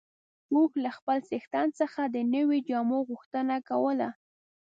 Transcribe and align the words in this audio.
اوښ 0.55 0.71
له 0.83 0.91
خپل 0.97 1.17
څښتن 1.29 1.67
څخه 1.79 2.01
د 2.07 2.17
نويو 2.33 2.65
جامو 2.69 2.99
غوښتنه 3.09 3.55
کوله. 3.69 4.09